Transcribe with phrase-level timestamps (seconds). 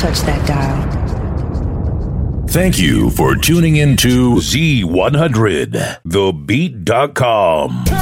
[0.00, 0.80] touch that dial.
[2.48, 7.99] Thank you for tuning in to Z100, thebeat.com.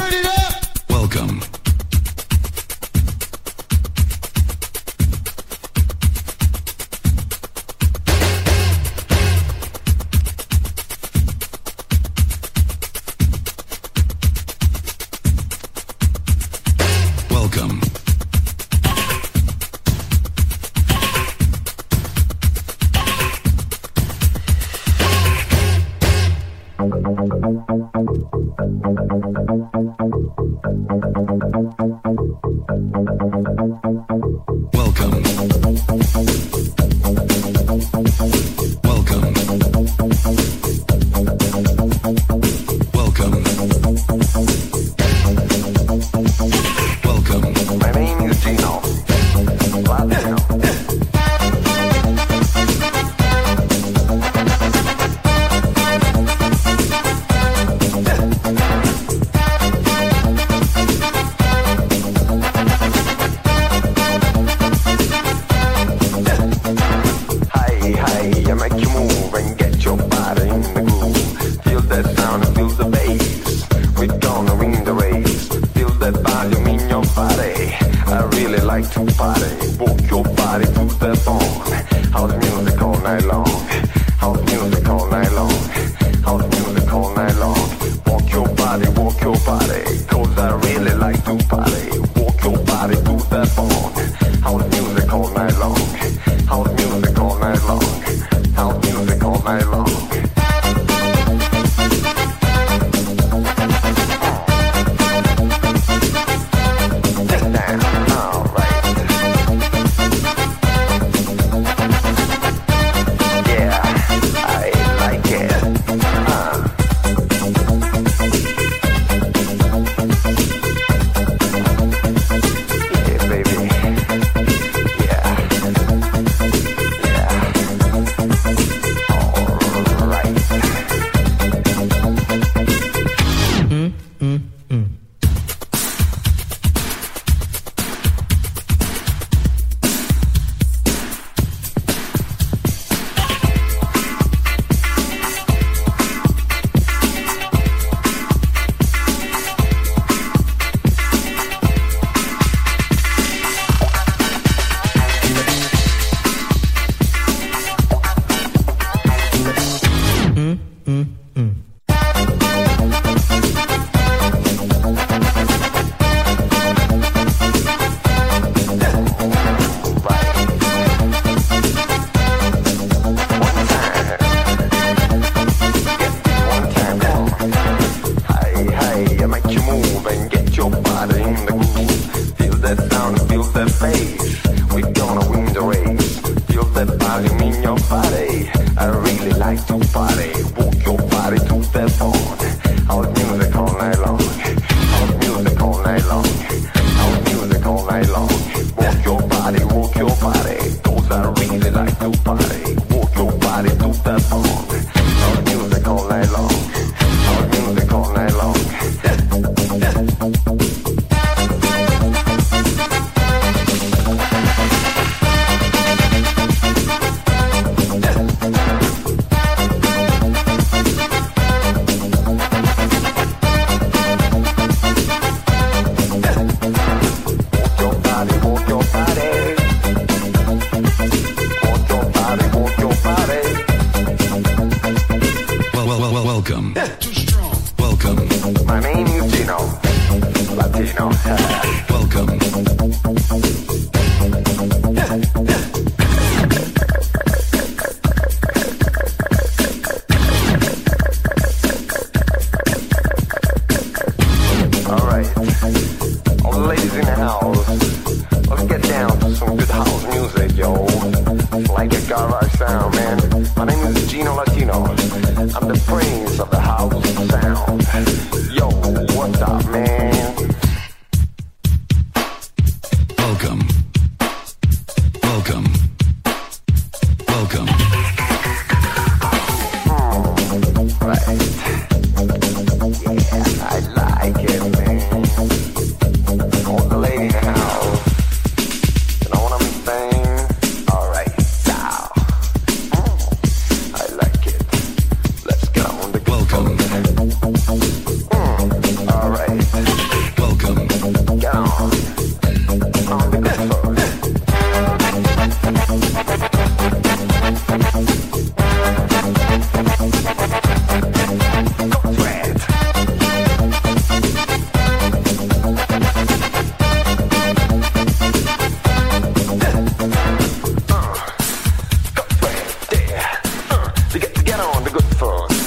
[325.19, 325.58] people.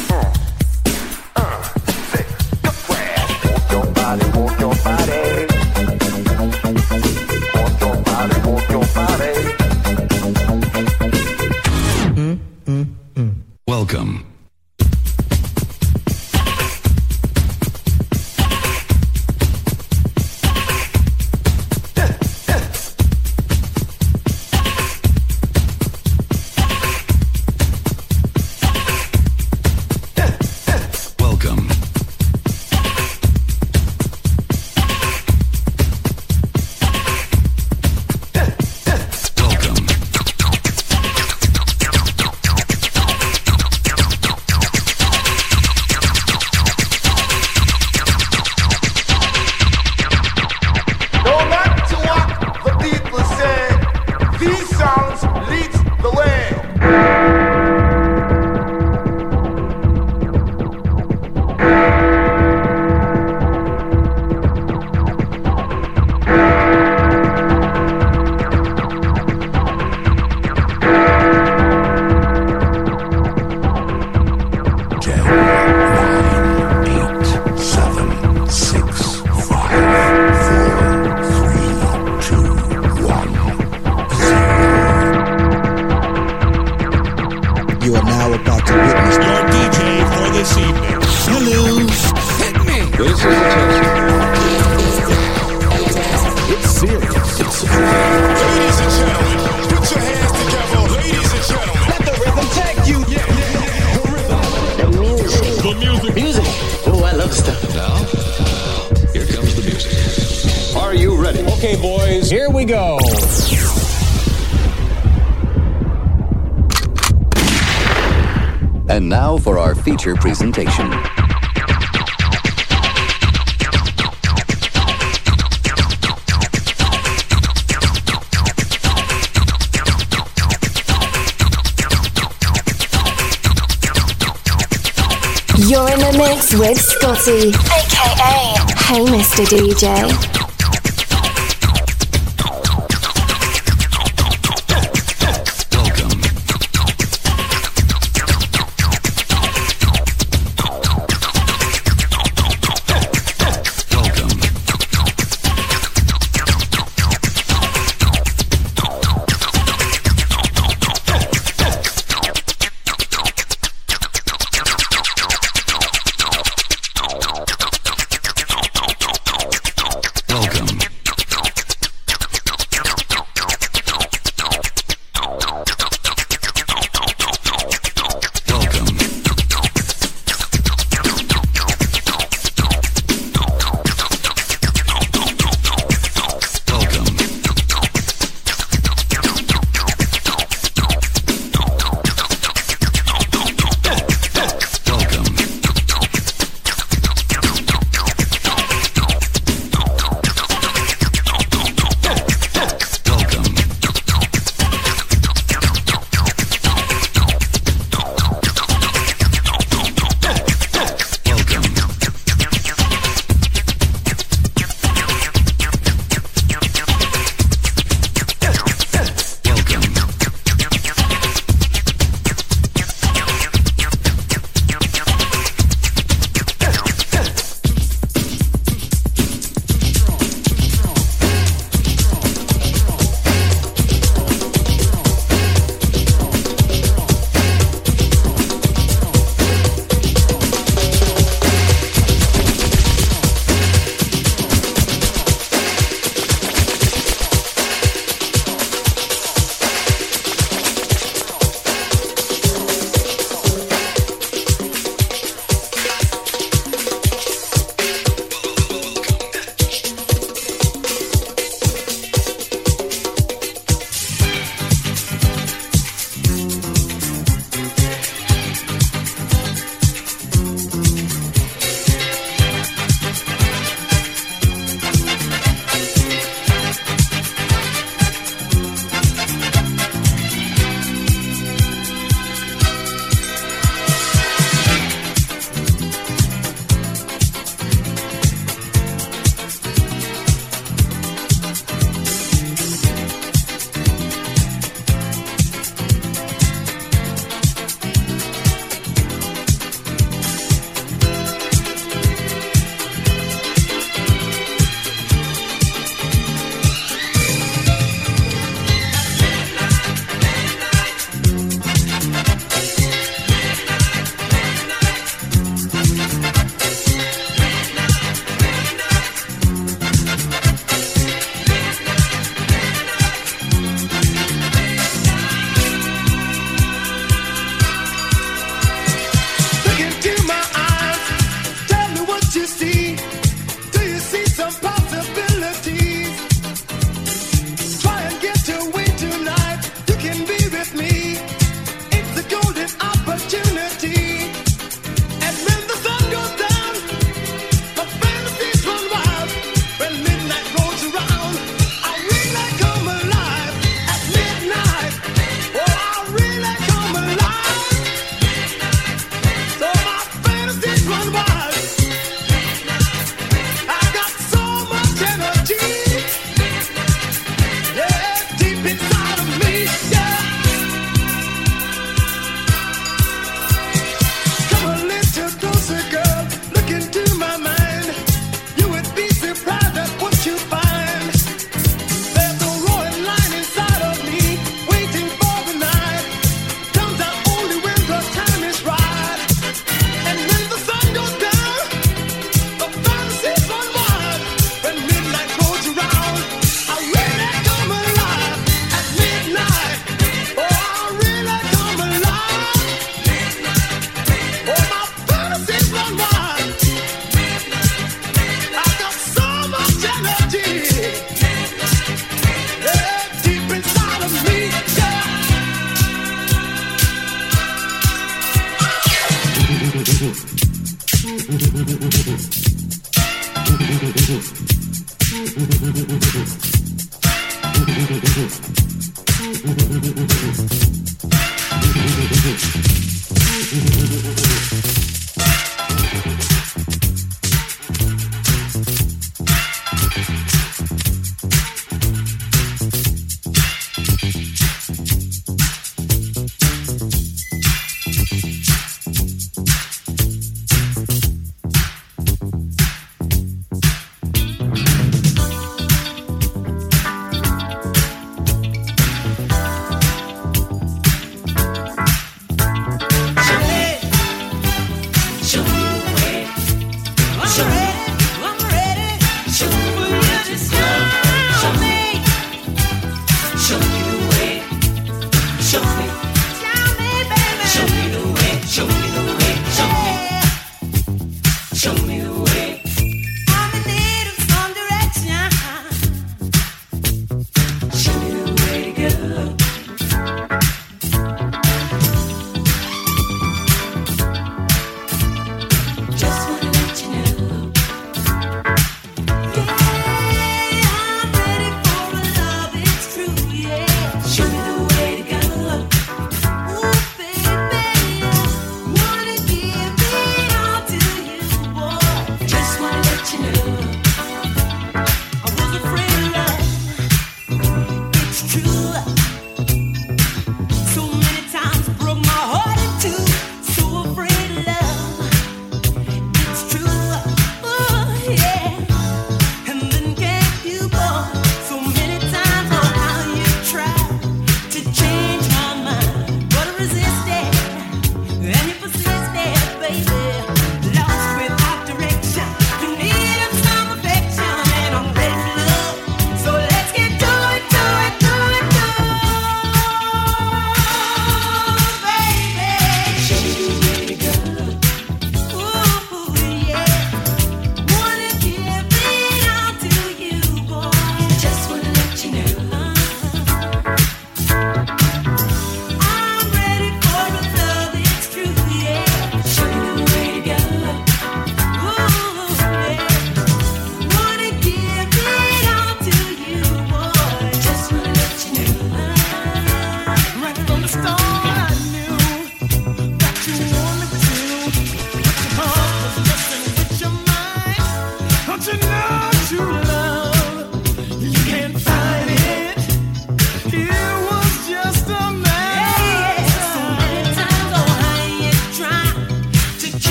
[139.82, 140.22] DJ.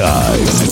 [0.00, 0.69] Time.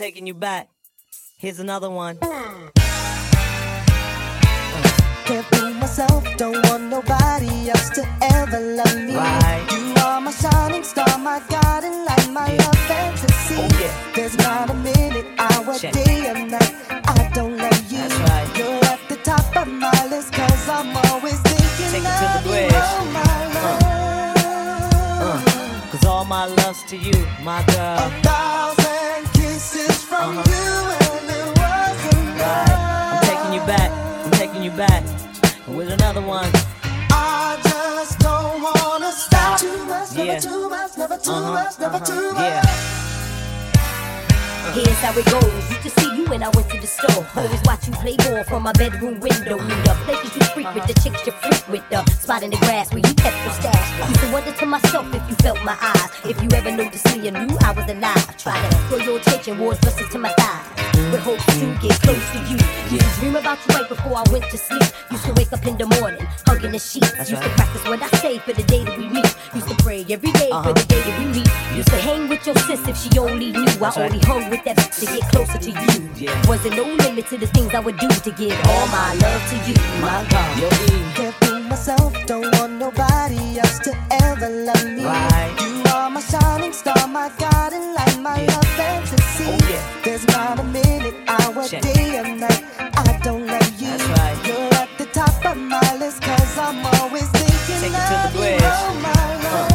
[0.00, 0.70] taking you back.
[1.36, 2.16] Here's another one.
[5.26, 9.14] Can't be myself, don't want nobody else to ever love me.
[9.14, 9.66] Right.
[9.70, 12.64] You are my shining star, my guiding light, my yeah.
[12.64, 13.56] love fantasy.
[13.58, 14.12] Oh, yeah.
[14.14, 15.92] There's not a minute, hour, Check.
[15.92, 16.74] day, and night
[17.04, 18.00] I don't love you.
[18.00, 18.48] Right.
[18.56, 22.68] You're at the top of my list, cause I'm always thinking of you.
[22.72, 23.82] Oh, my love.
[23.84, 25.26] Uh.
[25.26, 25.90] Uh, uh.
[25.90, 27.98] Cause all my love's to you, my girl.
[27.98, 29.29] A thousand
[29.60, 32.40] kisses from you and it wasn't.
[32.40, 33.90] I'm taking you back.
[34.24, 35.02] I'm taking you back.
[35.68, 36.50] With another one.
[37.10, 39.60] I just don't wanna stop.
[39.60, 40.24] Too much, Yeah.
[40.24, 42.42] never too much, never too Uh-huh, much, never uh-huh, too much.
[42.42, 43.09] yeah.
[44.72, 45.70] Here's how it goes.
[45.70, 47.26] Used to see you when I went to the store.
[47.34, 49.58] Always watch you play ball from my bedroom window.
[49.58, 52.56] Knew the places you freak with, the chicks you freak with, the spot in the
[52.58, 54.08] grass where you kept your stash.
[54.08, 56.10] Used to wonder to myself if you felt my eyes.
[56.24, 58.36] If you ever noticed me and knew I was alive.
[58.36, 60.89] Try to throw your attention was just to my thighs.
[61.10, 62.56] With hopes to get close to you.
[62.92, 64.82] Used to dream about you right before I went to sleep.
[65.10, 67.10] Used to wake up in the morning, hugging the sheets.
[67.12, 67.48] That's Used right.
[67.50, 69.26] to practice what I say for the day that we meet.
[69.54, 70.72] Used to pray every day for Uh-huh.
[70.72, 71.48] the day that we meet.
[71.74, 73.64] Used to hang with your sis if she only knew.
[73.64, 74.12] I That's right.
[74.12, 76.10] only hung with that bitch to get closer to you.
[76.16, 76.46] Yeah.
[76.46, 79.56] Wasn't no limit to the things I would do to give all my love to
[79.66, 80.58] you, my God.
[80.60, 80.68] Yo.
[81.16, 83.92] Can't fool myself, don't want nobody else to
[84.28, 85.04] ever love me.
[85.04, 85.52] Right.
[85.60, 88.52] You are my shining star, my guiding light, my Yeah.
[88.54, 88.59] love.
[89.52, 89.82] Oh, yeah.
[90.04, 91.82] There's not a minute, hour, Check.
[91.82, 92.64] day, or night.
[92.78, 93.88] I don't love you.
[93.88, 94.36] That's right.
[94.46, 98.18] You're at the top of my list, cause I'm always thinking Take it to the
[98.28, 98.62] of you, bridge.
[98.62, 98.66] oh
[99.08, 99.70] my love.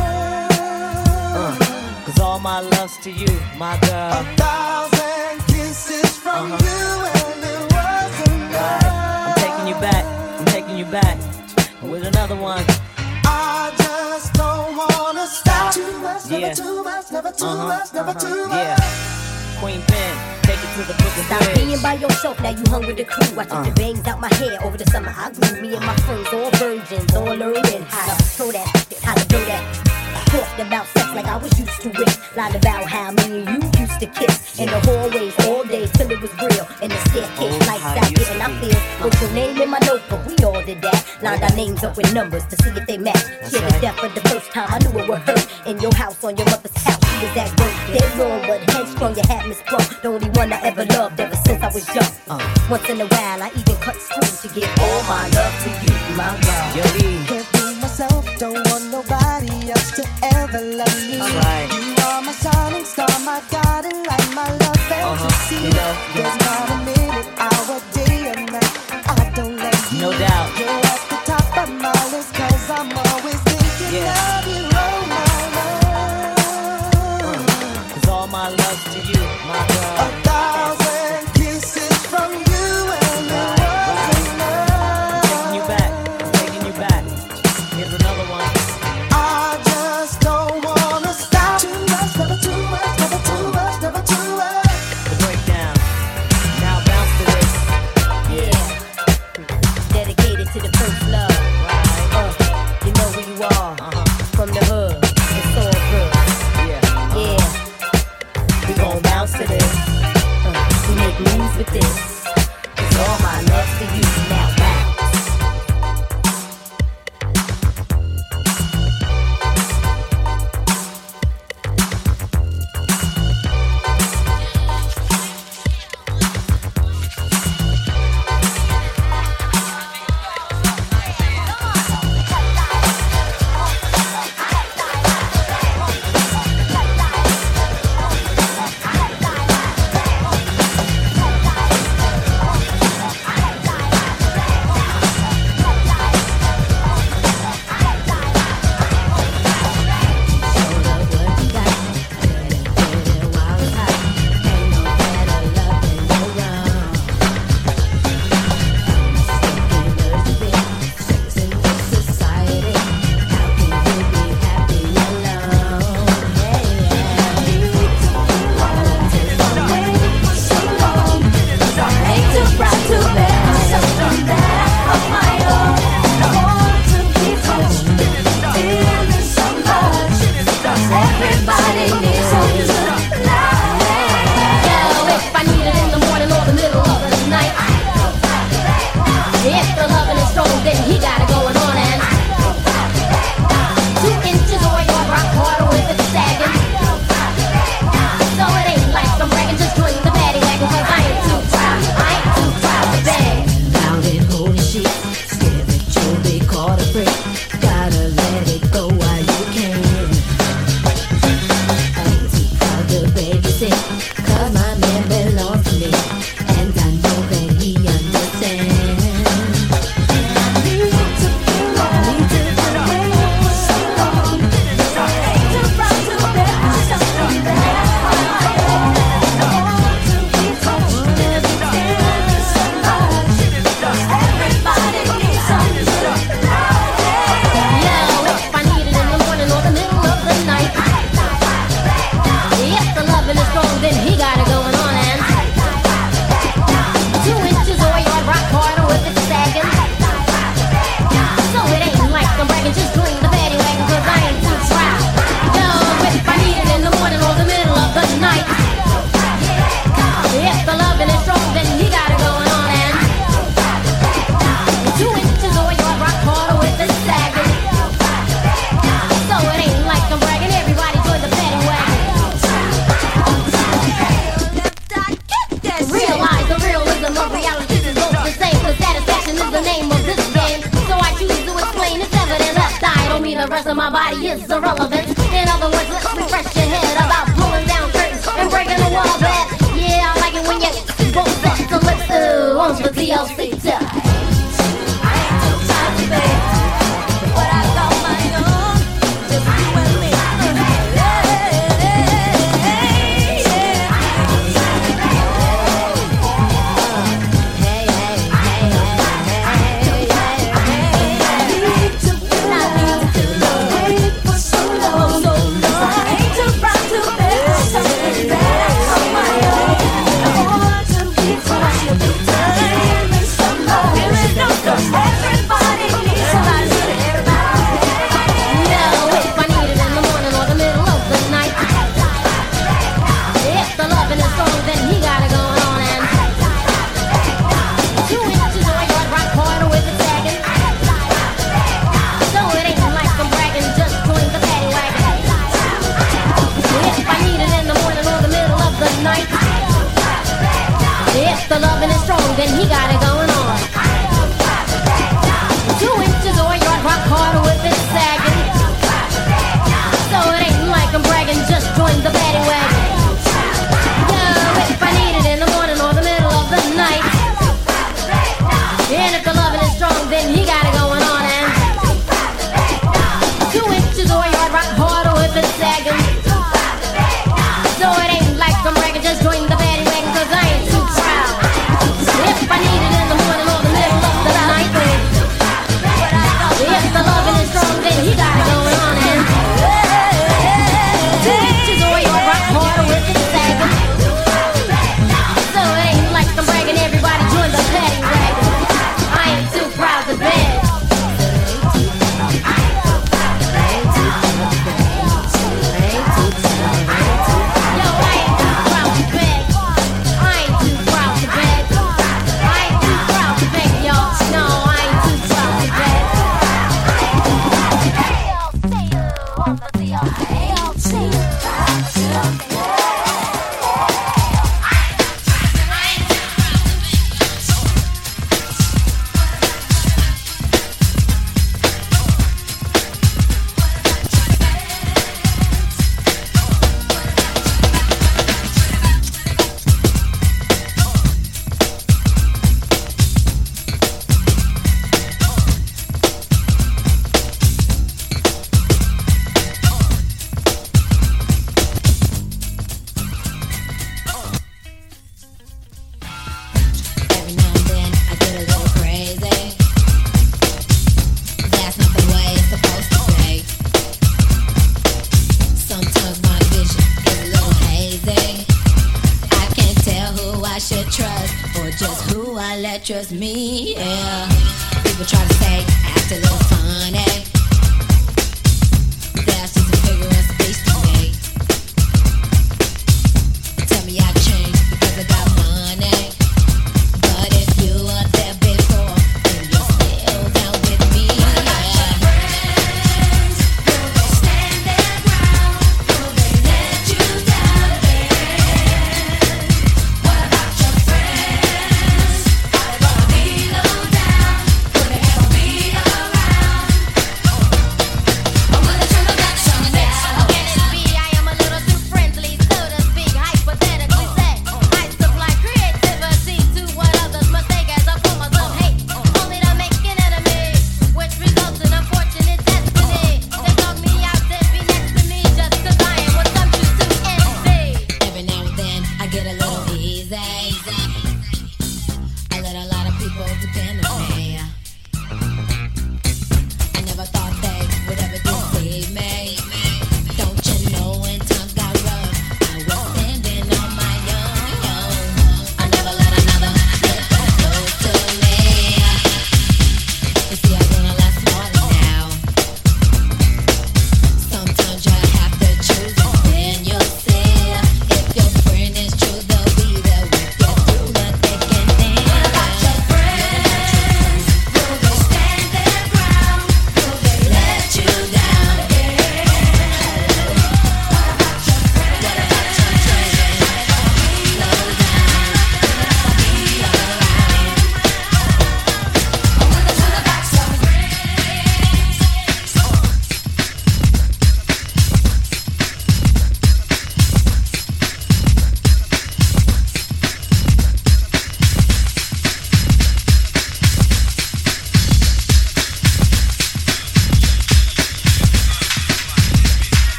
[2.06, 4.12] Cause all my love's to you, my girl.
[4.22, 6.68] A thousand kisses from Uh-huh.
[6.68, 6.88] you,
[7.22, 8.86] and it wasn't Right.
[9.28, 10.04] I'm taking you back.
[10.40, 11.18] I'm taking you back.
[11.82, 12.64] With another one.
[13.26, 15.74] I just don't wanna stop.
[15.74, 16.54] Too much, never Yeah.
[16.54, 18.58] too much, never too Uh-huh, much, never uh-huh, too much.
[18.58, 18.78] Yeah.
[19.60, 21.56] Queen Pen, take it to the Brooklyn Stop Bridge.
[21.58, 23.40] being by yourself, now you hung with the crew.
[23.40, 25.14] I took the bangs out my hair over the summer.
[25.16, 28.68] I grew me and my friends, all virgins, all learning how to throw that,
[29.04, 29.64] how to blow that.
[30.28, 32.20] Talked about sex like I was used to it.
[32.36, 36.12] Lied about how me and you used to kiss in the hallways all day till
[36.12, 36.68] it was real.
[36.82, 39.10] In the staircase, Oh, lights how out, it used getting to our be.
[39.10, 41.00] Put your name in my notebook, we all did that.
[41.22, 43.24] Lined our names up with numbers to see if they match.
[43.48, 43.82] Share the right.
[43.82, 45.45] death for the first time, I knew it would hurt.
[45.66, 47.74] In your house, on your mother's couch, she was that girl.
[47.90, 49.82] Dead wrong, but headstrong, you had me sprung.
[50.04, 52.06] The only one I ever loved ever since I was young.
[52.30, 52.38] Uh.
[52.70, 55.96] Once in a while, I even cut school to give all my love to you,
[56.14, 56.76] my God.
[56.78, 57.26] Yo, E.
[57.26, 60.04] Can't fool myself, don't want nobody else to
[60.38, 61.18] ever love me.
[61.18, 61.68] Right.
[61.74, 65.66] You are my shining star, my guiding light, my love fantasy.
[65.66, 65.66] Uh-huh.
[65.66, 66.14] You know, yeah.
[66.14, 67.95] There's not a minute, hour, day,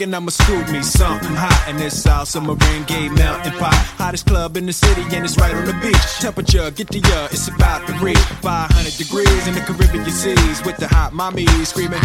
[0.00, 3.74] thinking I'ma scoop me something hot in this South Submarine Gay Mountain Pot.
[4.00, 6.04] Hottest club in the city, and it's right on the beach.
[6.20, 10.78] Temperature, get the uh, it's about to reach 500 degrees in the Caribbean seas with
[10.78, 12.00] the hot mommy screaming.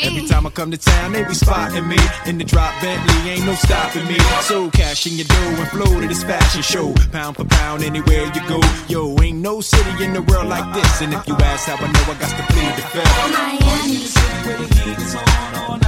[0.00, 3.44] Every time I come to town, they be spotting me in the drop Bentley, ain't
[3.44, 4.18] no stopping me.
[4.42, 8.30] So cash in your dough and flow to this fashion show, pound for pound anywhere
[8.30, 8.60] you go.
[8.86, 11.90] Yo, ain't no city in the world like this, and if you ask how I
[11.90, 13.32] know, I got to plead the fifth.
[13.34, 14.06] Miami.
[14.06, 15.87] The city where the heat is on all night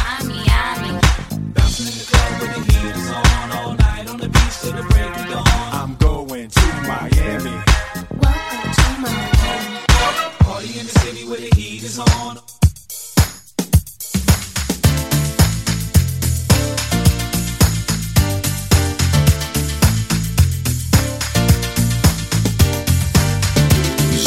[4.61, 5.45] to the break of dawn.
[5.47, 7.57] I'm going to Miami.
[8.21, 9.87] Welcome to Miami.
[10.39, 12.37] Party in the city where the heat is on.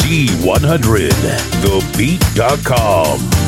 [0.03, 1.11] Z100,
[1.63, 3.44] TheBeat.com.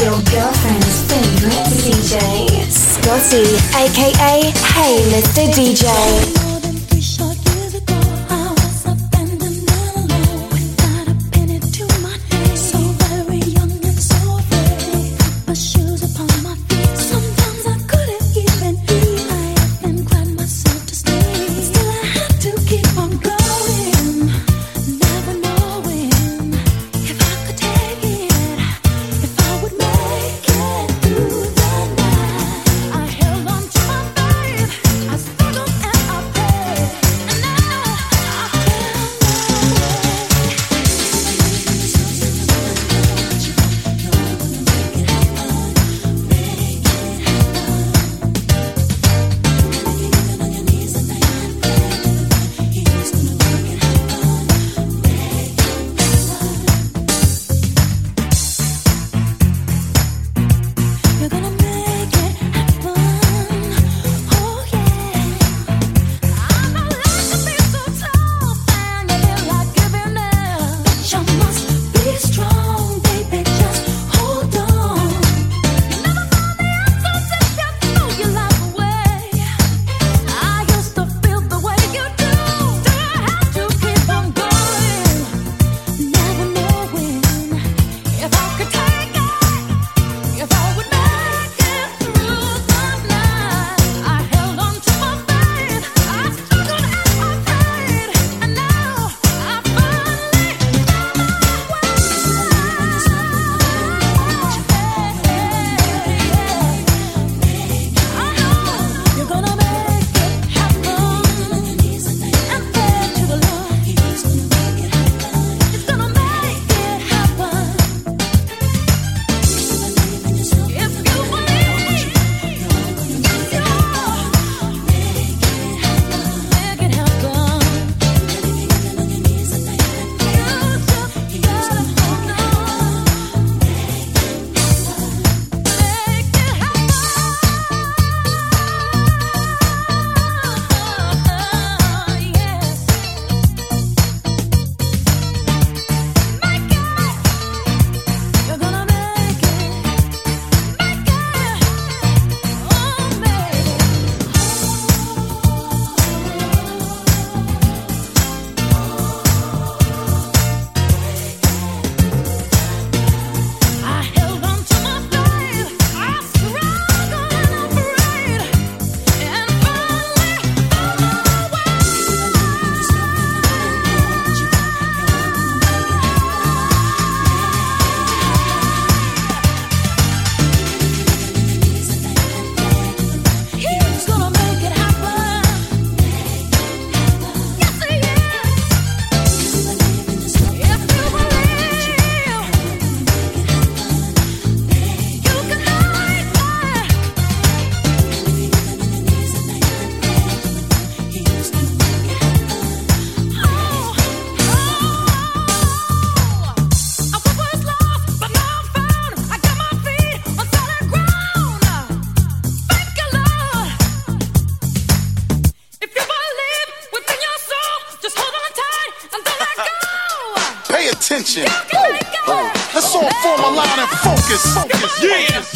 [0.00, 3.42] your girlfriend's favorite DJ, Scotty,
[3.74, 5.46] aka Hey Mr.
[5.52, 6.37] DJ.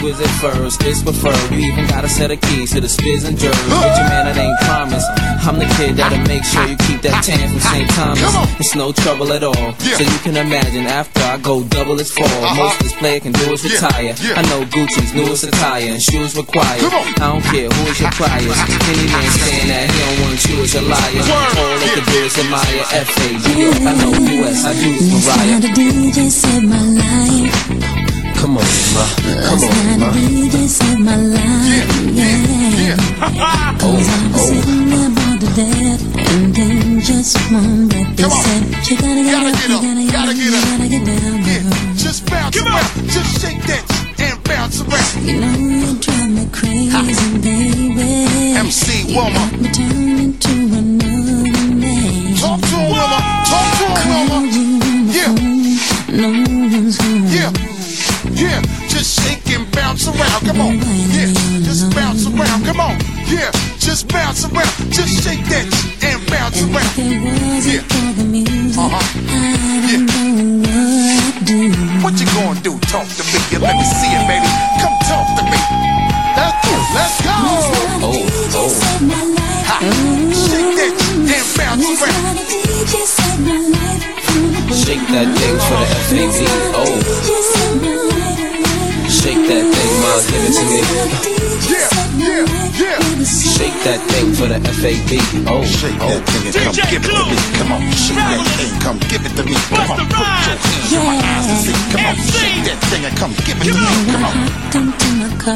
[0.00, 1.36] Exquisite furs, it's preferred.
[1.52, 3.60] You even got a set of keys to the spiz and jerks.
[3.68, 5.04] Get your man, it ain't promise.
[5.44, 7.84] I'm the kid that'll make sure you keep that tan from St.
[7.92, 8.32] Thomas.
[8.56, 9.76] It's no trouble at all.
[9.76, 12.24] So you can imagine after I go double as fall.
[12.56, 14.16] Most this player can do is retire.
[14.16, 16.80] I know Gucci's newest attire and shoes required.
[17.20, 18.56] I don't care who is your priors.
[18.56, 21.28] Any man saying that he don't want you is a liar.
[21.28, 23.28] All they can do is admire F.A.
[23.84, 24.64] I know U.S.
[24.64, 25.44] I do Mariah.
[25.44, 27.79] Now the DJ saved my life.
[28.40, 28.64] Come on,
[28.94, 29.04] ma.
[29.44, 30.12] Come on, Now ma.
[30.12, 31.88] the DJ saved my life.
[32.08, 32.96] Yeah.
[33.20, 34.48] Oh, Cause I was oh.
[34.48, 36.02] sitting there bored to death.
[36.32, 40.72] And then just one breath they said, You gotta get up, you gotta get up,
[40.72, 41.68] you gotta get down, girl.
[41.96, 43.84] Just bounce around, just shake that
[44.18, 45.26] and bounce around.
[45.26, 48.56] You know you drive me crazy, baby.
[48.56, 49.52] MC Wilma.
[49.60, 50.59] Me turn into
[60.50, 60.74] Come on.
[61.14, 61.30] Yeah.
[61.62, 62.64] Just bounce around.
[62.66, 62.98] Come on.
[63.30, 63.52] Yeah.
[63.78, 64.66] Just bounce around.
[64.90, 65.62] Just shake that
[66.02, 66.90] and bounce around.
[67.62, 67.86] Yeah.
[68.74, 68.98] Uh-huh.
[69.86, 70.02] Yeah.
[72.02, 72.74] What you gonna do?
[72.90, 73.38] Talk to me.
[73.54, 74.50] Yeah, let me see it, baby.
[74.82, 75.54] Come talk to me.
[76.34, 76.74] Let's go.
[76.98, 77.30] Let's go.
[78.10, 78.18] Oh,
[78.58, 78.74] oh.
[79.70, 79.78] Ha.
[80.34, 80.98] Shake that
[81.30, 82.42] and bounce around.
[84.74, 87.39] Shake that thing for the F.A.B.
[90.12, 90.18] Oh.
[90.18, 91.22] Shake that thing, ma.
[91.22, 91.70] Give it to me.
[91.70, 91.86] Yeah,
[92.18, 92.42] yeah,
[92.74, 93.22] yeah.
[93.22, 95.22] Shake that thing for the F.A.B.
[95.46, 95.62] Oh.
[95.62, 96.74] Oh, come on, come on.
[96.74, 97.38] Shake that thing and come give it to me.
[97.54, 99.54] Come on, shake that thing, come give it to me.
[99.70, 101.78] Come on, put your hands in my eyes to see.
[101.94, 103.86] Come on, shake that thing and come give it to me.
[104.10, 104.34] Come on.
[104.74, 105.54] Come to my car,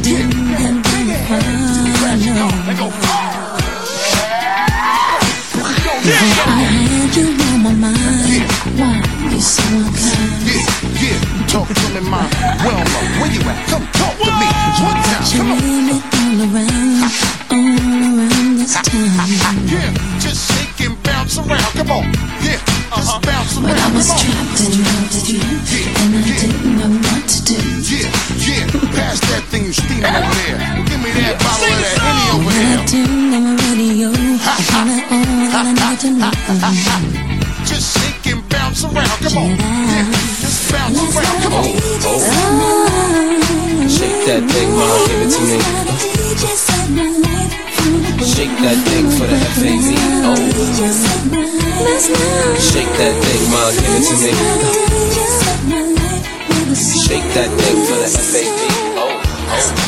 [0.00, 1.12] ding ding ding,
[2.64, 2.88] Let go.
[6.08, 8.48] I had you on my mind.
[8.78, 10.85] Why you so unkind?
[10.96, 11.20] Yeah.
[11.46, 12.24] Talk to me, my
[12.64, 13.00] Wilma.
[13.20, 13.68] Where you at?
[13.68, 14.48] Come talk to me.
[14.80, 15.24] One time.
[15.28, 16.06] Come on.
[16.16, 17.12] all around,
[17.52, 19.60] all around this time.
[19.68, 21.72] Yeah, just shake and bounce around.
[21.76, 22.04] Come on.
[22.40, 22.56] Yeah,
[22.96, 23.20] just uh-huh.
[23.28, 23.68] bounce around.
[23.68, 25.40] But I was trapped in love with you,
[26.00, 27.60] and I didn't know what to do.
[27.84, 28.08] Yeah,
[28.40, 28.64] yeah.
[28.96, 30.58] Pass that thing you steaming over there.
[30.88, 32.72] Give me that bottle of that Henny over there.
[32.72, 37.36] I turned on my radio, I all I needed to know.
[37.68, 39.12] Just shake and bounce around.
[39.20, 39.50] Come on.
[39.60, 41.42] Yeah, bounce around.
[41.42, 41.64] Come on.
[43.88, 44.86] Shake that thing, ma.
[45.06, 45.58] Give it to me.
[48.26, 49.96] Shake that thing for the F.A.B.
[50.26, 50.36] Oh.
[52.58, 53.62] Shake that thing, ma.
[53.70, 54.32] Give it to me.
[56.74, 58.48] Shake that thing for the F.A.B.
[58.98, 59.22] Oh.
[59.48, 59.85] Oh.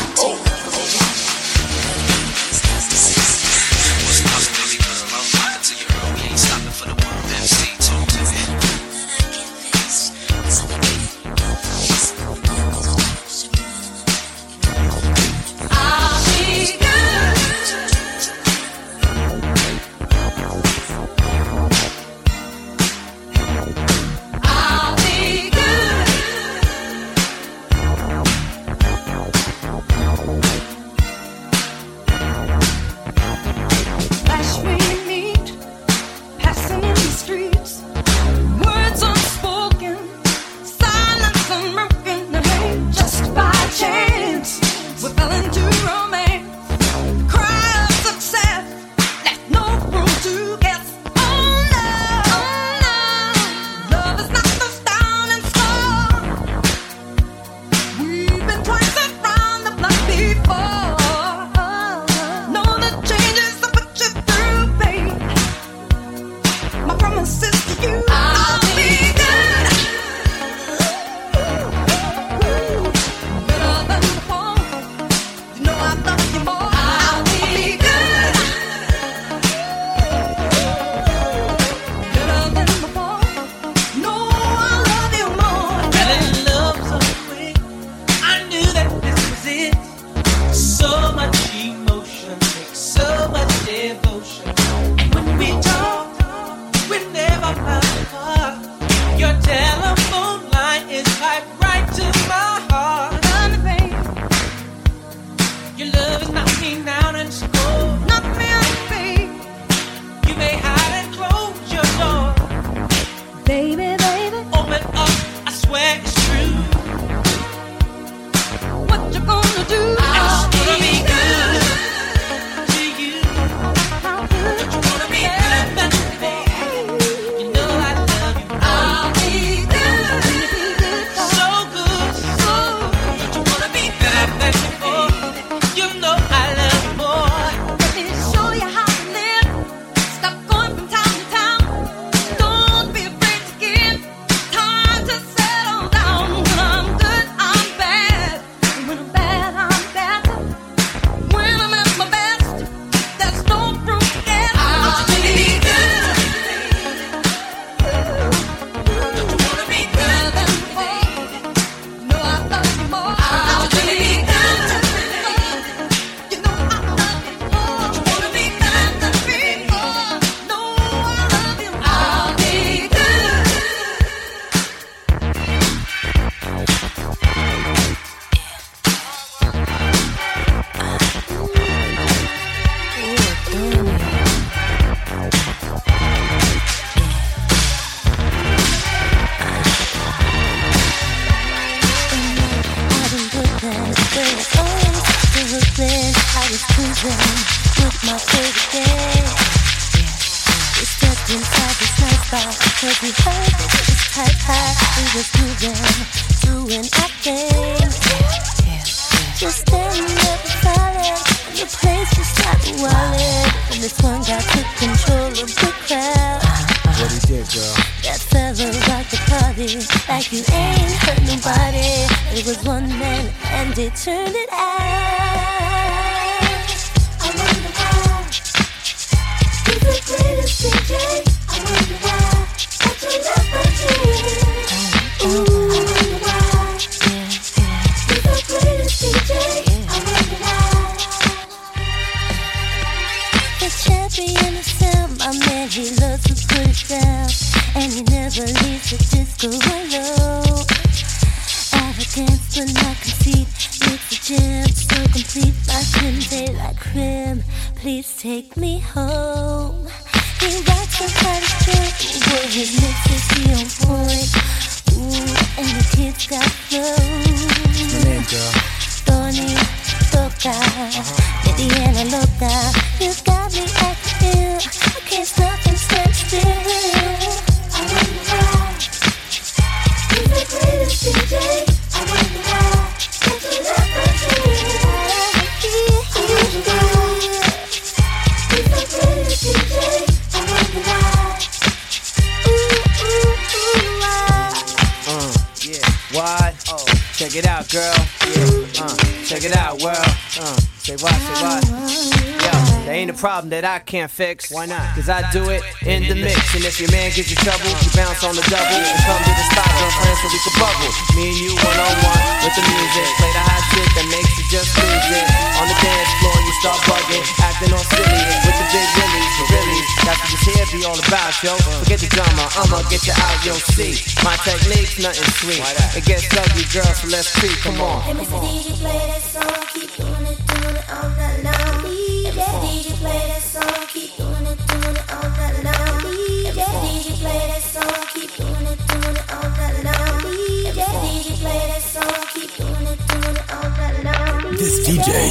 [303.49, 304.51] something that I can't fix.
[304.51, 304.81] Why not?
[304.95, 306.37] Cause I do it in the mix.
[306.55, 308.77] And if your man gives you trouble, you bounce on the double.
[308.77, 310.91] And come to the spot, join friends so we can bubble.
[311.17, 313.07] Me and you one on one with the music.
[313.17, 315.25] Play the hot shit that makes you just lose it.
[315.57, 319.31] On the dance floor, you start bugging, acting all silly with the big willies.
[319.39, 321.53] So really, that's what this here be all about, yo.
[321.83, 323.53] Forget the drama, I'ma get you out, yo.
[323.73, 325.63] See, my technique's nothing sweet.
[325.97, 327.53] It gets ugly, girl, so let's see.
[327.65, 328.03] Come on.
[328.05, 329.28] Come on.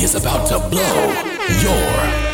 [0.09, 1.13] is about to blow
[1.61, 2.28] your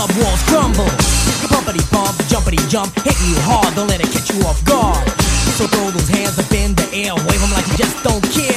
[0.00, 0.90] club walls crumble.
[1.52, 5.06] Bumpity bump, jumpity jump, Hit you hard, don't let it catch you off guard.
[5.58, 8.49] So throw those hands up in the air, wave them like you just don't care.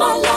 [0.00, 0.29] My love.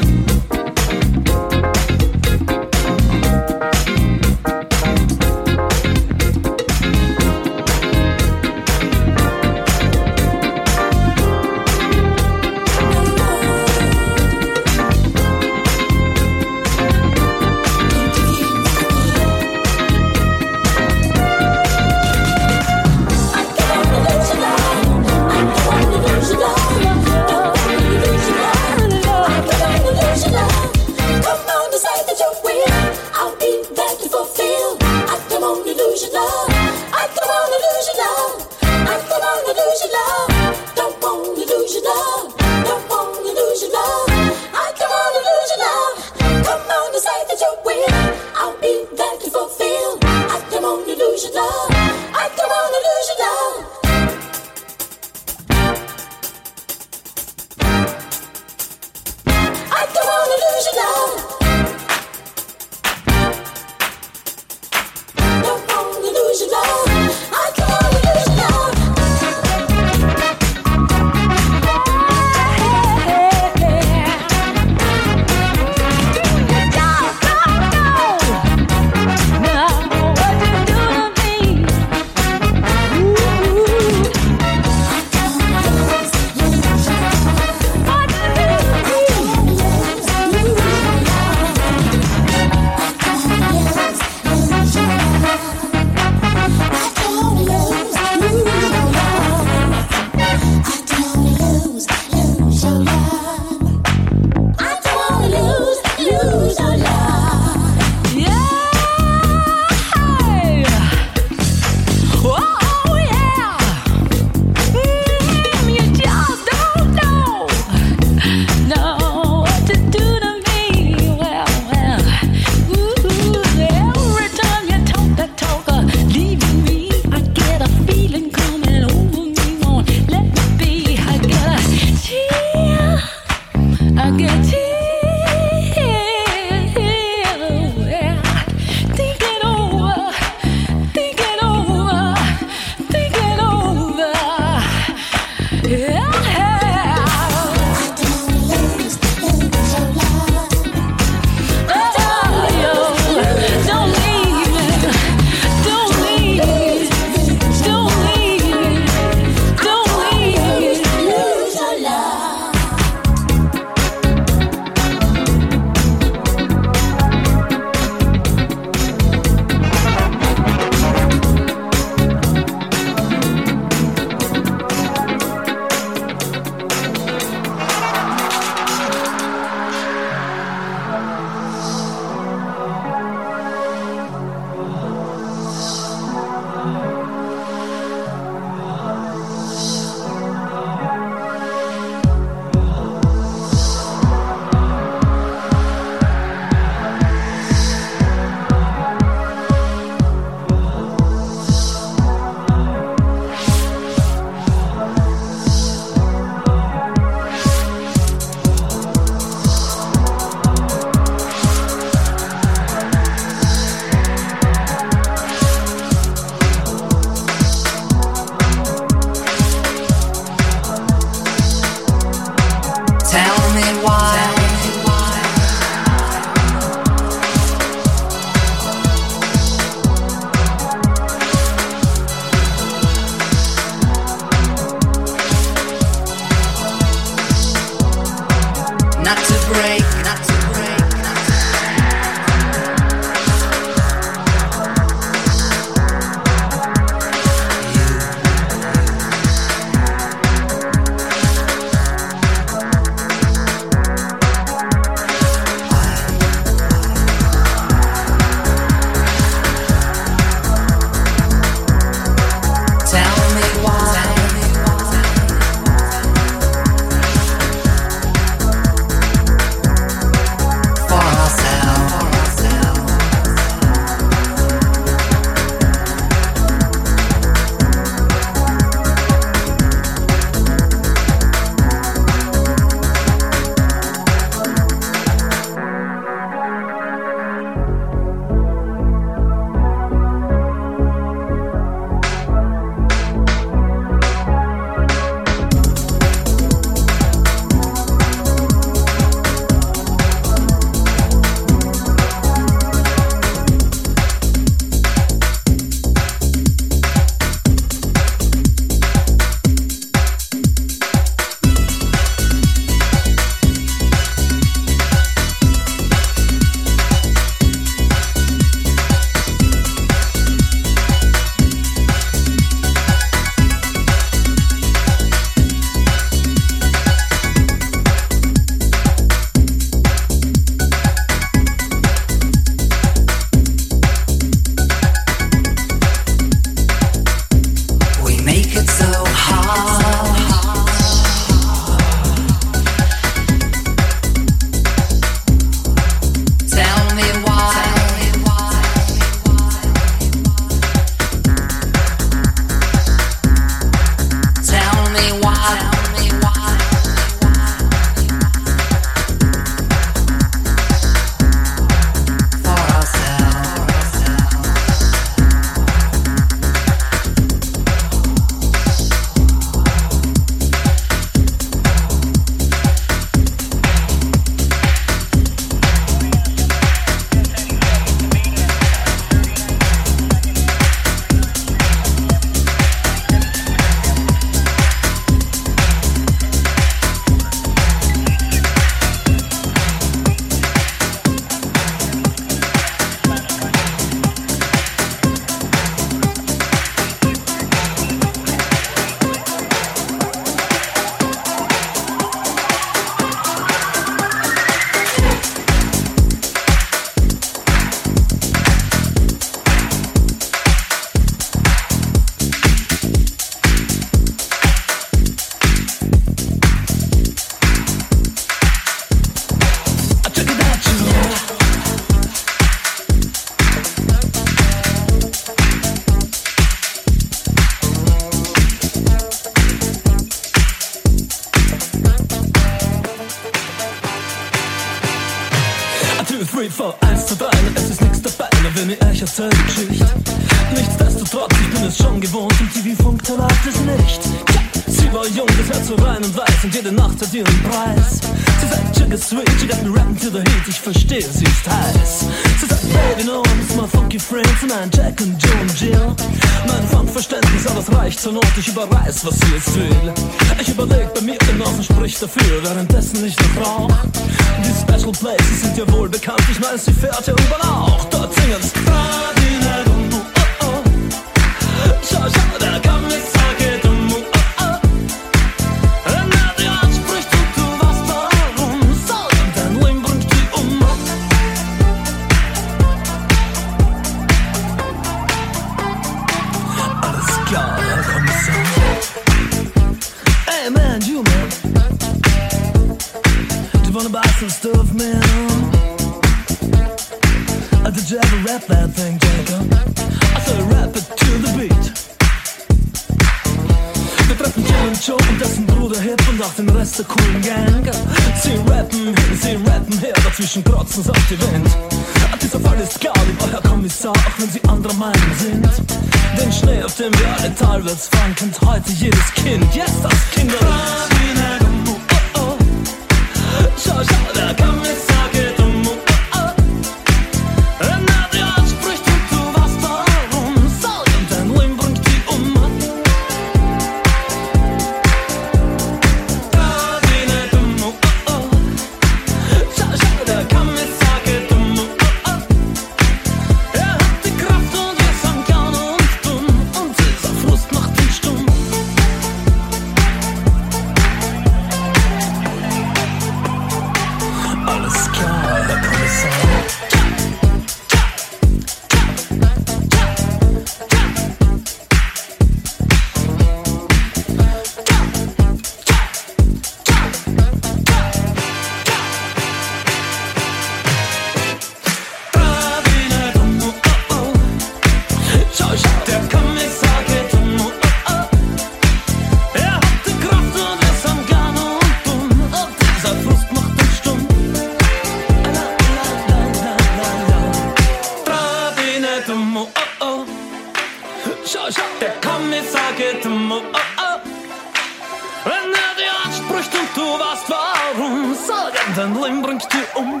[596.46, 598.14] nicht und du weißt warum.
[598.14, 600.00] Sorgen, dein Leben bringt dich um.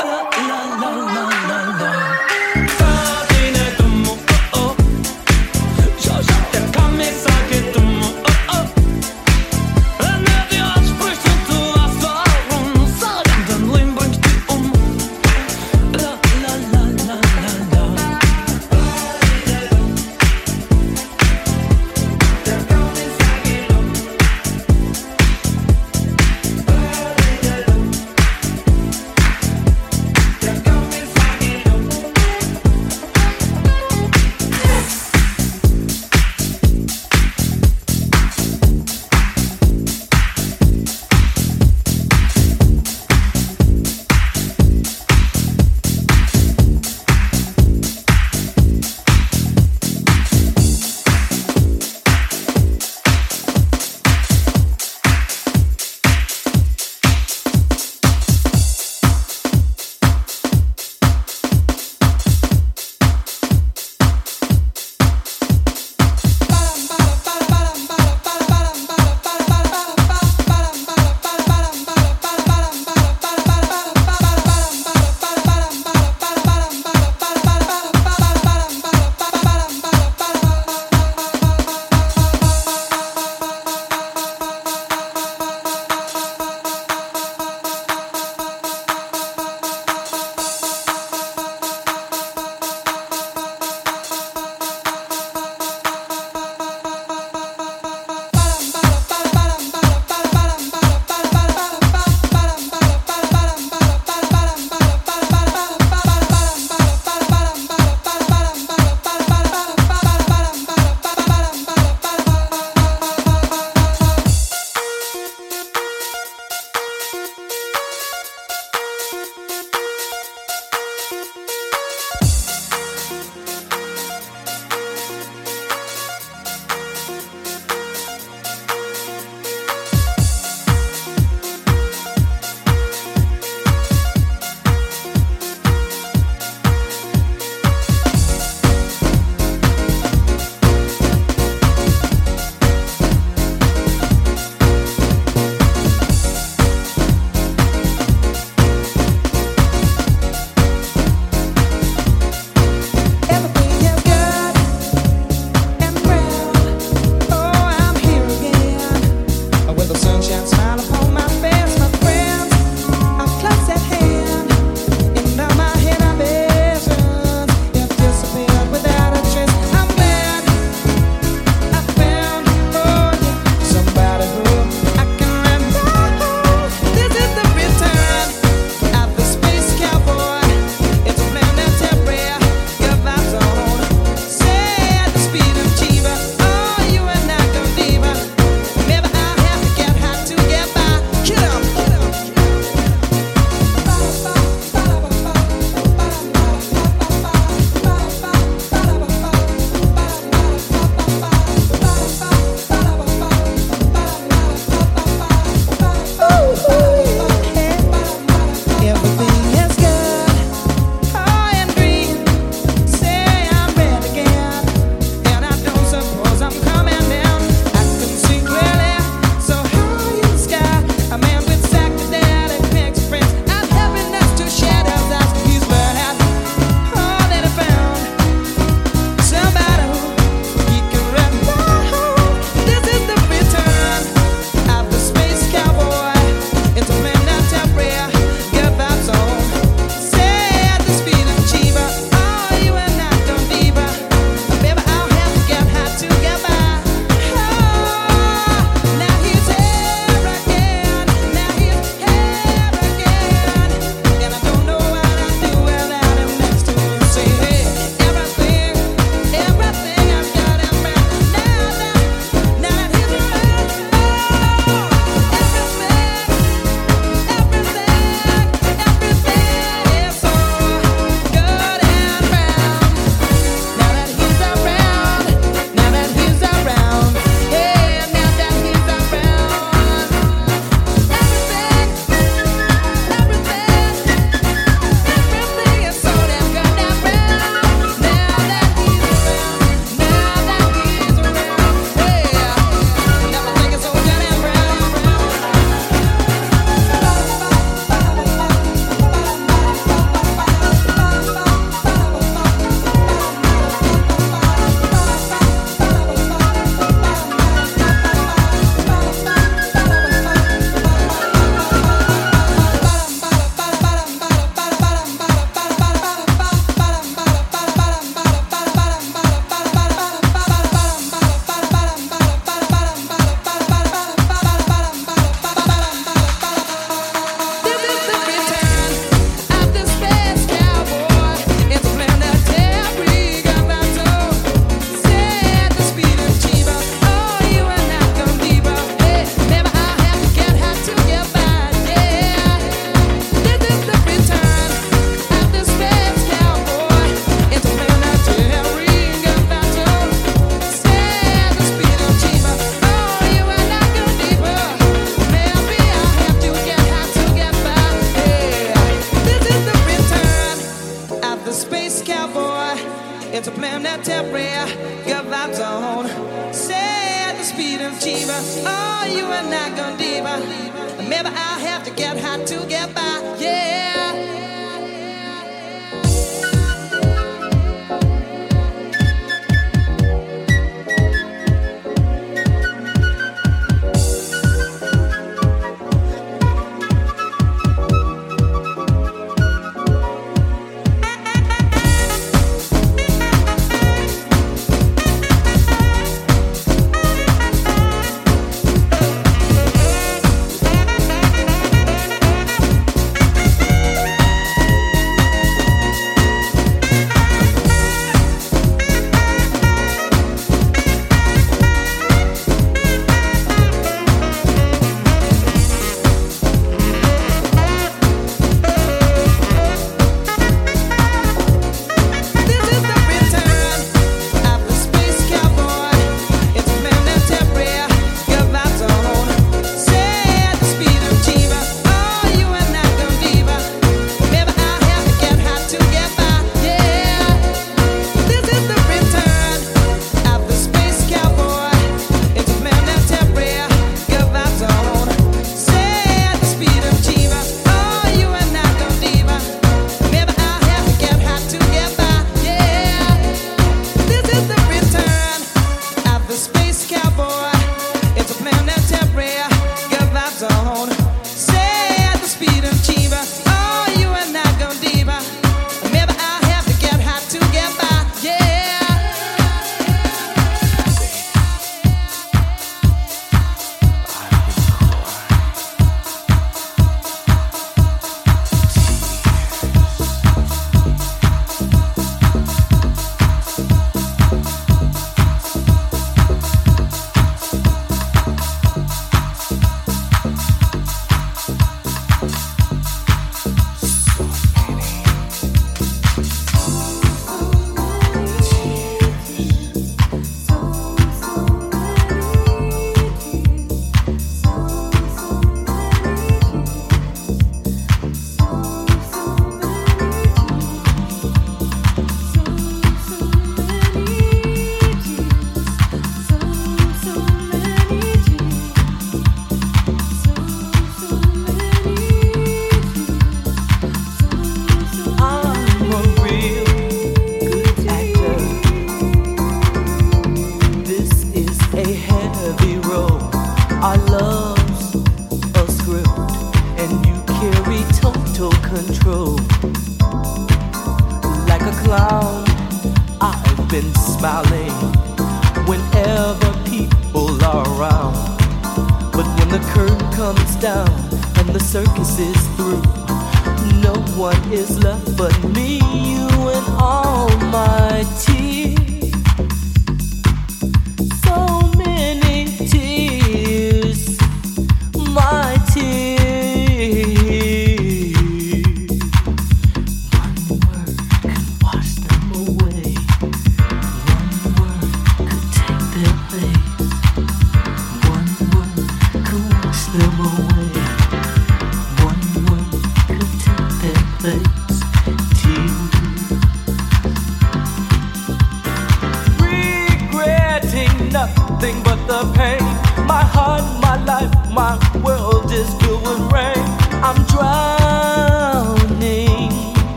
[0.00, 2.05] La, la, la, la, la, la.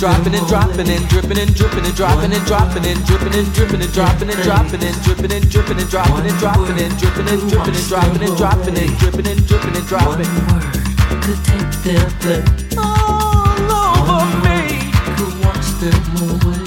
[0.00, 3.82] dropping and dropping and dripping and dripping and dropping and dropping and dripping and dripping
[3.82, 7.50] and dropping and dropping and dripping and dripping and dropping and dropping and dripping and
[7.50, 10.24] dripping and dropping and dropping and dripping and dripping and dropping.
[10.24, 10.72] One word
[11.20, 12.48] could take their breath
[12.80, 14.88] all over me.
[15.20, 16.64] Could wash them away.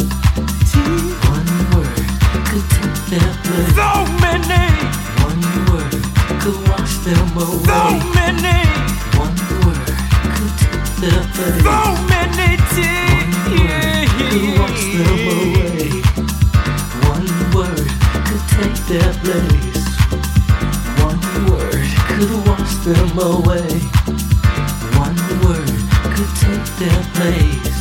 [1.34, 2.06] One word
[2.54, 3.74] could take their breath.
[3.74, 3.90] So
[4.22, 4.62] many.
[5.26, 5.42] One
[5.74, 5.90] word
[6.38, 7.66] could wash them away.
[7.66, 7.82] So
[8.14, 8.62] many.
[9.18, 9.34] One
[9.66, 9.90] word
[10.38, 11.66] could take their breath.
[11.66, 11.82] So
[12.14, 13.13] many tears.
[18.94, 19.86] their place.
[21.02, 21.82] One word
[22.14, 23.82] could wash them away.
[25.02, 25.74] One word
[26.14, 27.74] could take their place.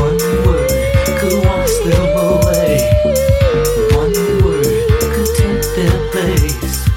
[0.00, 0.72] One word
[1.20, 2.80] could wash them away.
[3.92, 6.88] One word could take their place.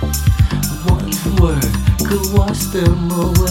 [0.87, 1.73] One word
[2.07, 3.42] could wash them away.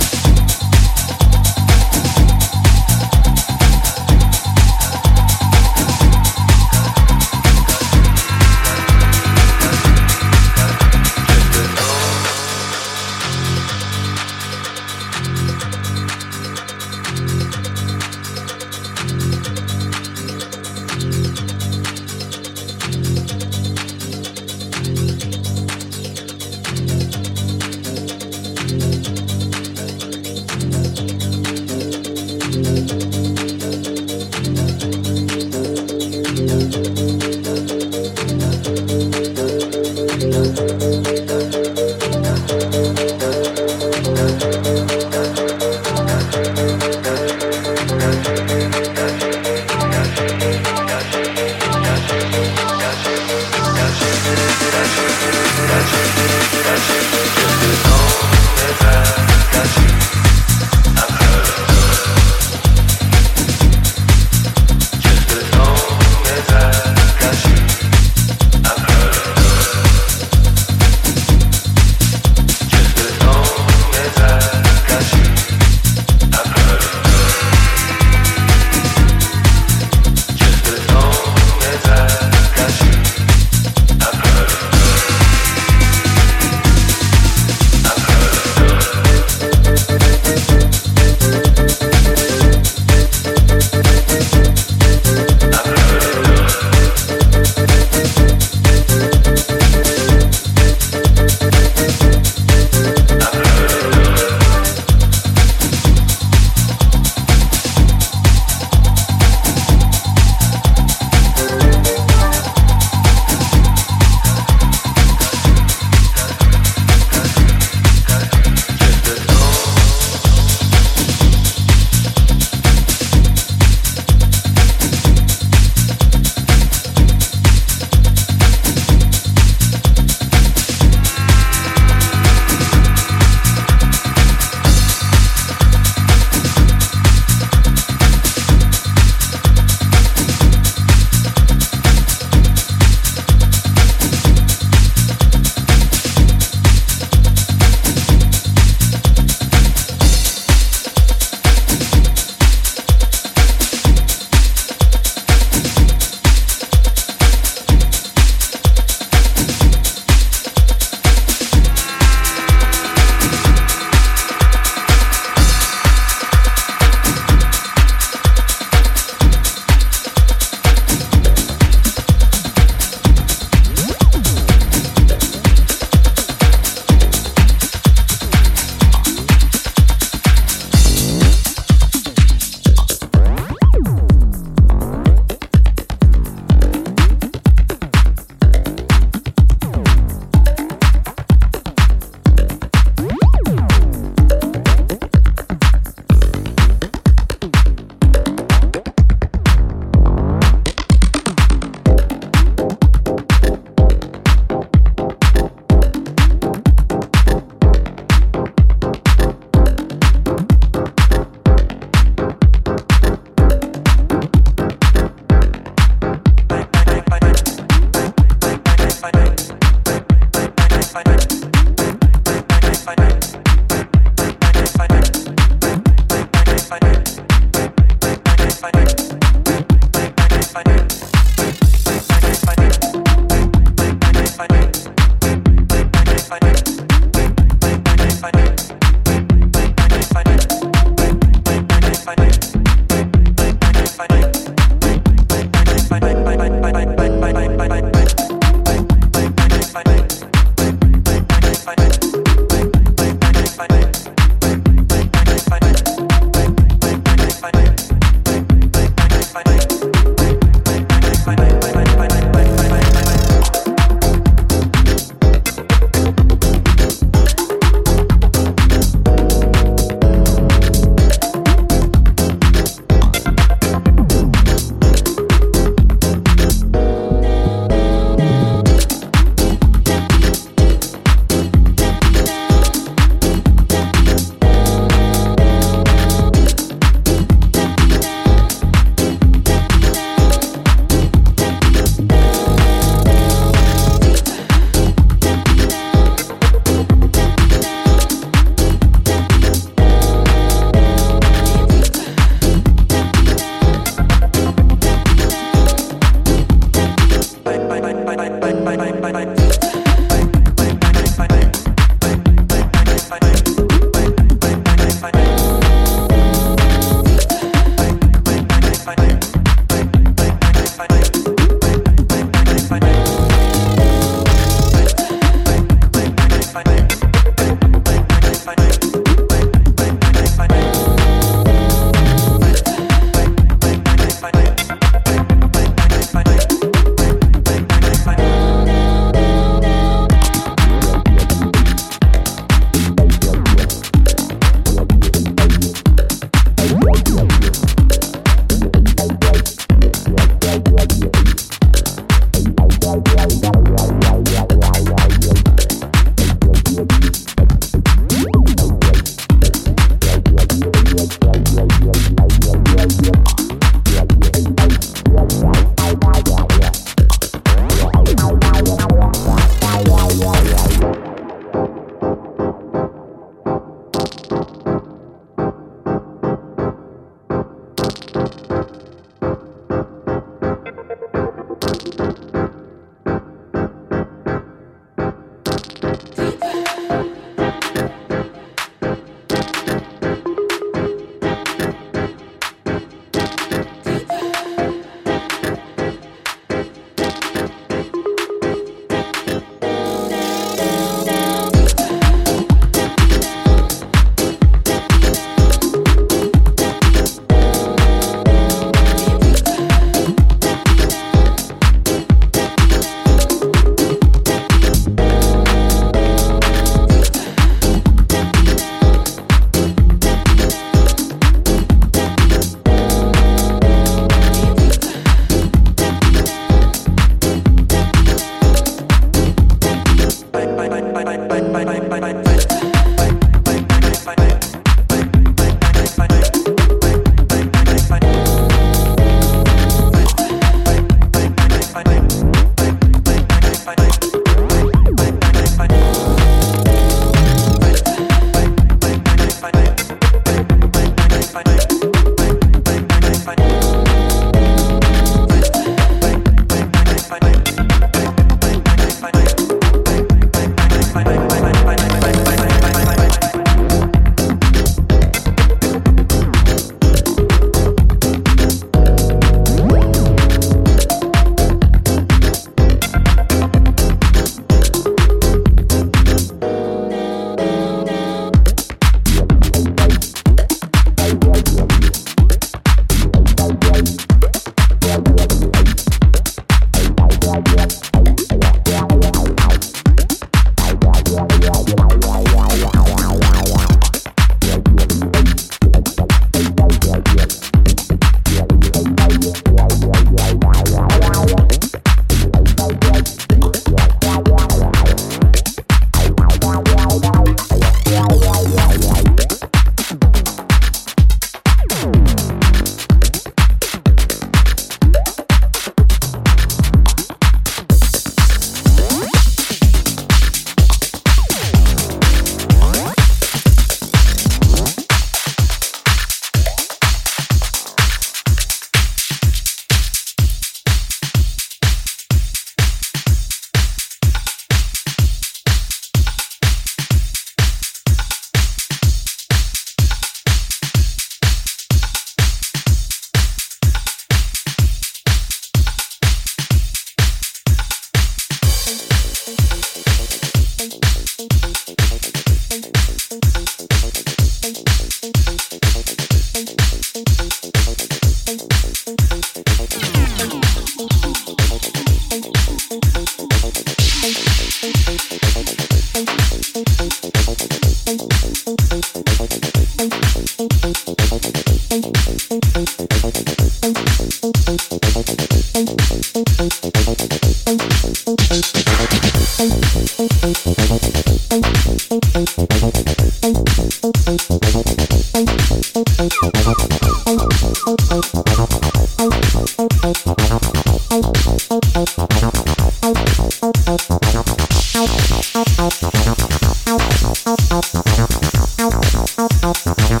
[599.53, 600.00] Bye.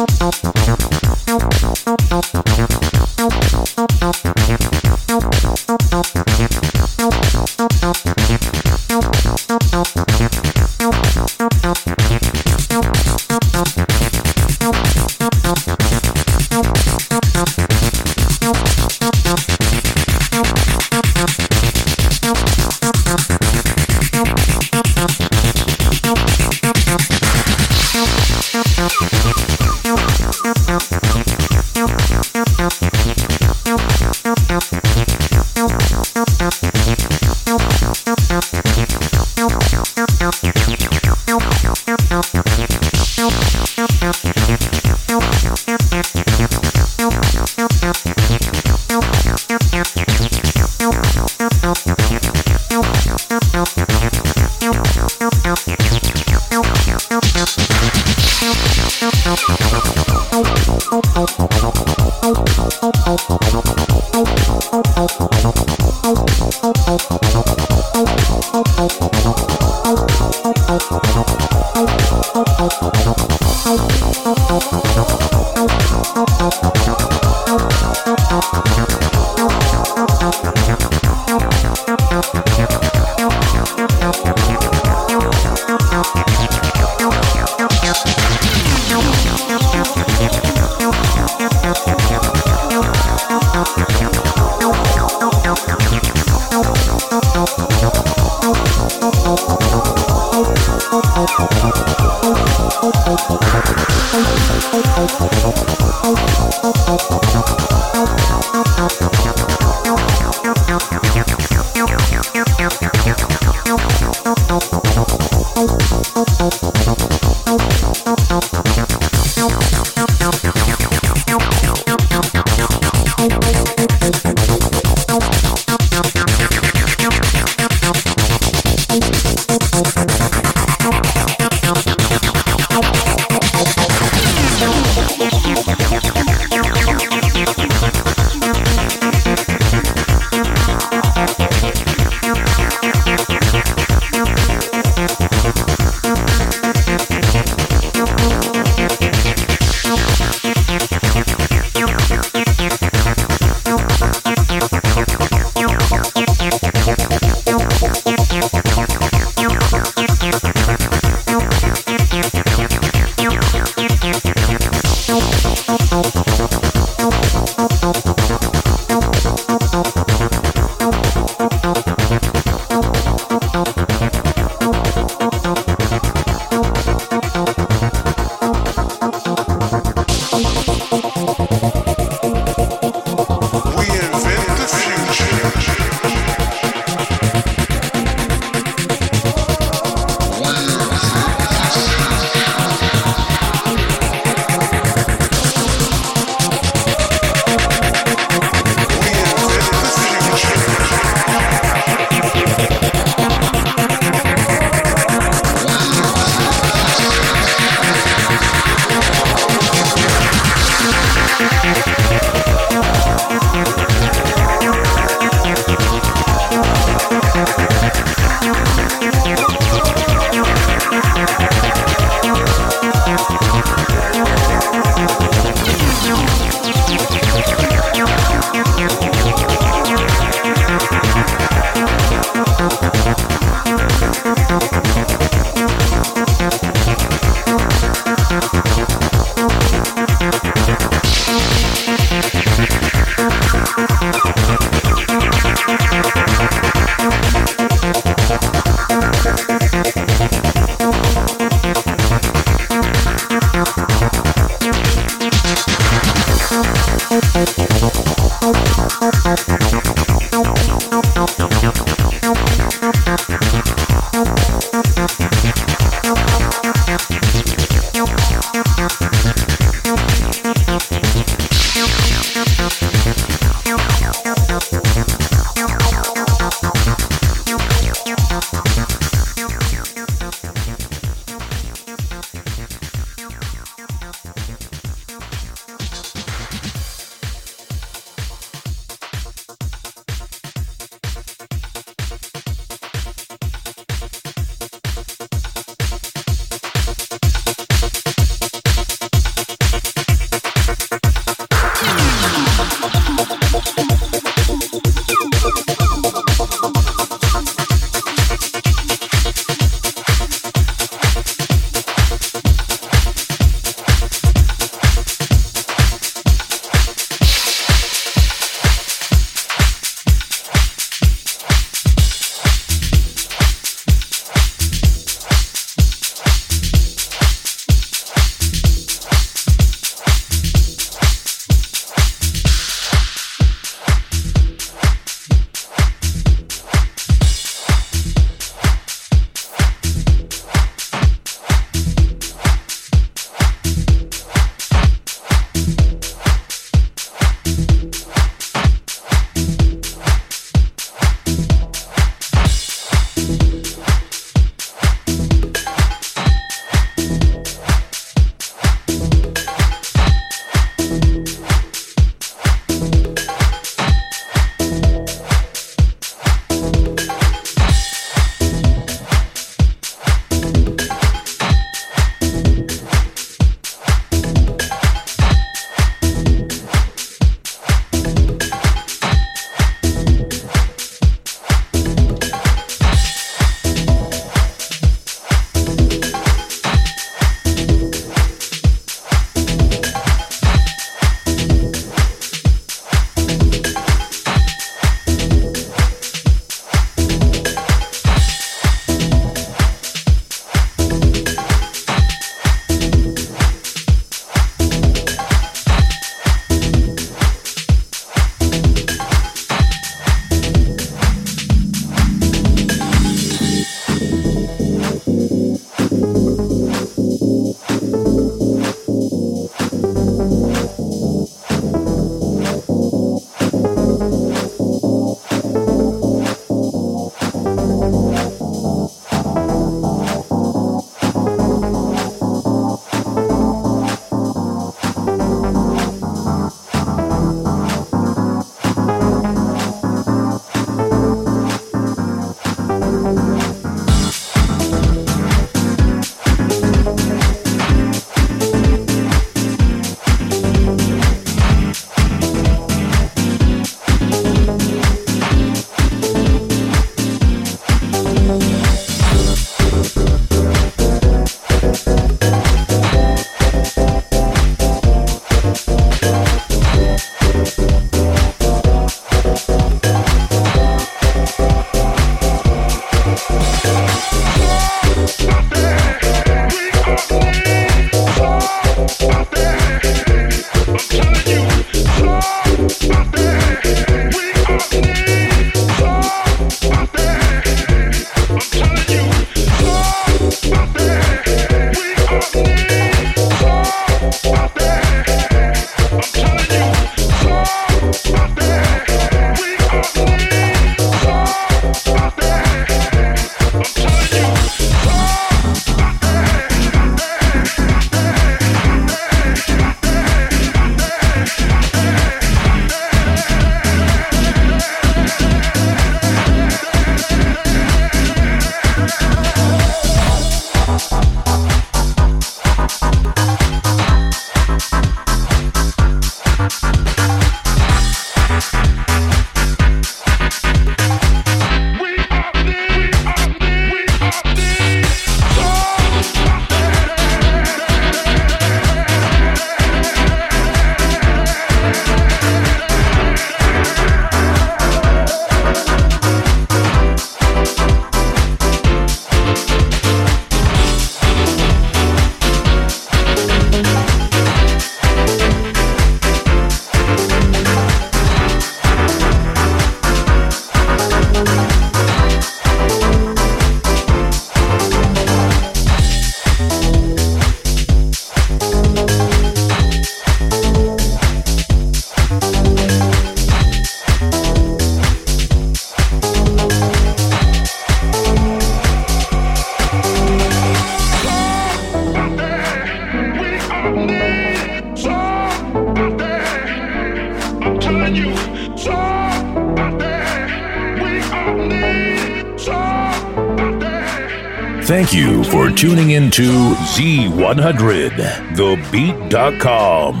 [597.21, 600.00] Z100, thebeat.com.